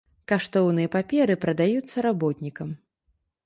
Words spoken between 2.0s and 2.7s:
работнікам.